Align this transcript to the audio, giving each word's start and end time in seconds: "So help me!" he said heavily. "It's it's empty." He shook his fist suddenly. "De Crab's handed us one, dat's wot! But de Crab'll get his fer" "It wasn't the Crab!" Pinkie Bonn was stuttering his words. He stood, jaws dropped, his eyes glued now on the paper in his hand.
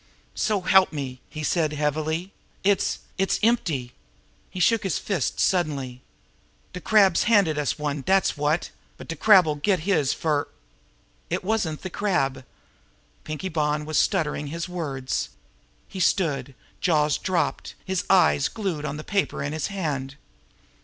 "So 0.33 0.61
help 0.61 0.91
me!" 0.91 1.21
he 1.29 1.43
said 1.43 1.73
heavily. 1.73 2.31
"It's 2.63 3.01
it's 3.19 3.39
empty." 3.43 3.93
He 4.49 4.59
shook 4.59 4.81
his 4.81 4.97
fist 4.97 5.39
suddenly. 5.39 6.01
"De 6.73 6.81
Crab's 6.81 7.25
handed 7.25 7.59
us 7.59 7.77
one, 7.77 8.01
dat's 8.01 8.35
wot! 8.35 8.71
But 8.97 9.07
de 9.07 9.15
Crab'll 9.15 9.57
get 9.59 9.81
his 9.81 10.11
fer" 10.11 10.47
"It 11.29 11.43
wasn't 11.43 11.83
the 11.83 11.91
Crab!" 11.91 12.43
Pinkie 13.25 13.47
Bonn 13.53 13.85
was 13.85 13.99
stuttering 13.99 14.47
his 14.47 14.67
words. 14.67 15.29
He 15.87 15.99
stood, 15.99 16.55
jaws 16.79 17.19
dropped, 17.19 17.75
his 17.85 18.03
eyes 18.09 18.47
glued 18.47 18.81
now 18.85 18.89
on 18.89 18.97
the 18.97 19.03
paper 19.03 19.43
in 19.43 19.53
his 19.53 19.67
hand. 19.67 20.15